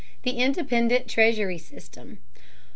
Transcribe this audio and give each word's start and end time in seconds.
The 0.23 0.31
Independent 0.39 1.07
Treasury 1.07 1.59
System. 1.59 2.17